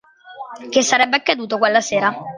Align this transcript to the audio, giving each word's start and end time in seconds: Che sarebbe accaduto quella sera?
Che 0.69 0.81
sarebbe 0.81 1.17
accaduto 1.17 1.59
quella 1.59 1.79
sera? 1.79 2.11